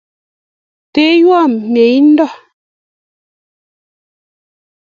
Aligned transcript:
Tewo 0.93 1.39
mieindo. 1.73 2.25